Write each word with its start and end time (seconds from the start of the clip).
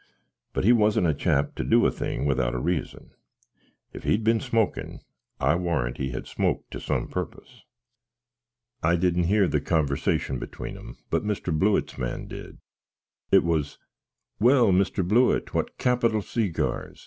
But 0.53 0.63
he 0.63 0.73
wasn't 0.73 1.05
a 1.05 1.13
chap 1.13 1.53
to 1.53 1.63
do 1.63 1.85
a 1.85 1.91
thing 1.91 2.25
without 2.25 2.55
a 2.55 2.59
reason: 2.59 3.11
if 3.93 4.01
he'd 4.03 4.23
been 4.23 4.39
smoakin, 4.39 5.01
I 5.39 5.53
warrant 5.53 5.97
he 5.99 6.09
had 6.09 6.25
smoked 6.25 6.71
to 6.71 6.79
some 6.79 7.07
porpus. 7.07 7.61
I 8.81 8.95
didn't 8.95 9.25
hear 9.25 9.47
the 9.47 9.61
convysation 9.61 10.39
between 10.39 10.75
'em; 10.75 10.95
but 11.11 11.23
Mr. 11.23 11.55
Blewitt's 11.55 11.99
man 11.99 12.25
did: 12.25 12.57
it 13.31 13.43
was, 13.43 13.77
"Well, 14.39 14.71
Mr. 14.71 15.07
Blewitt, 15.07 15.53
what 15.53 15.77
capital 15.77 16.23
seagars! 16.23 16.99